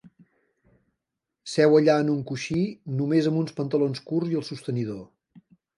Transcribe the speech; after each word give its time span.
Seu 1.57 1.77
allà 1.81 1.99
en 2.05 2.09
un 2.15 2.25
coixí, 2.31 2.65
només 3.03 3.29
amb 3.33 3.45
uns 3.45 3.55
pantalons 3.61 4.05
curts 4.11 4.35
i 4.35 4.43
el 4.43 4.51
sostenidor. 4.53 5.03